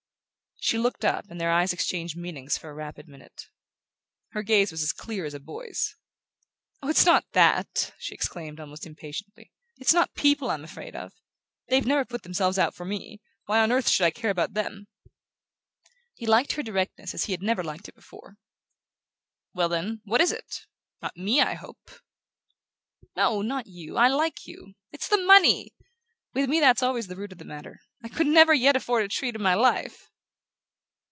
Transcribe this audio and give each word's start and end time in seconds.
She 0.63 0.77
looked 0.77 1.03
up, 1.03 1.25
and 1.29 1.41
their 1.41 1.49
eyes 1.51 1.73
exchanged 1.73 2.15
meanings 2.15 2.55
for 2.55 2.69
a 2.69 2.73
rapid 2.75 3.07
minute. 3.09 3.49
Her 4.29 4.43
gaze 4.43 4.71
was 4.71 4.83
as 4.83 4.93
clear 4.93 5.25
as 5.25 5.33
a 5.33 5.39
boy's. 5.39 5.95
"Oh, 6.83 6.87
it's 6.87 7.05
not 7.05 7.25
THAT," 7.33 7.95
she 7.97 8.13
exclaimed, 8.13 8.59
almost 8.59 8.85
impatiently; 8.85 9.51
"it's 9.79 9.93
not 9.93 10.13
people 10.13 10.49
I'm 10.51 10.63
afraid 10.63 10.95
of! 10.95 11.13
They've 11.67 11.85
never 11.85 12.05
put 12.05 12.21
themselves 12.21 12.59
out 12.59 12.75
for 12.75 12.85
me 12.85 13.21
why 13.47 13.59
on 13.59 13.71
earth 13.71 13.89
should 13.89 14.05
I 14.05 14.11
care 14.11 14.29
about 14.29 14.53
them?" 14.53 14.87
He 16.13 16.27
liked 16.27 16.51
her 16.53 16.63
directness 16.63 17.15
as 17.15 17.25
he 17.25 17.33
had 17.33 17.41
never 17.41 17.63
liked 17.63 17.89
it 17.89 17.95
before. 17.95 18.37
"Well, 19.55 19.67
then, 19.67 20.01
what 20.05 20.21
is 20.21 20.31
it? 20.31 20.67
Not 21.01 21.17
ME, 21.17 21.41
I 21.41 21.55
hope?" 21.55 21.89
"No, 23.15 23.41
not 23.41 23.65
you: 23.65 23.97
I 23.97 24.09
like 24.09 24.45
you. 24.45 24.75
It's 24.91 25.07
the 25.09 25.17
money! 25.17 25.73
With 26.35 26.49
me 26.51 26.59
that's 26.59 26.83
always 26.83 27.07
the 27.07 27.17
root 27.17 27.31
of 27.31 27.39
the 27.39 27.45
matter. 27.45 27.79
I 28.03 28.07
could 28.09 28.27
never 28.27 28.53
yet 28.53 28.75
afford 28.75 29.03
a 29.03 29.07
treat 29.07 29.35
in 29.35 29.41
my 29.41 29.55
life!" 29.55 30.07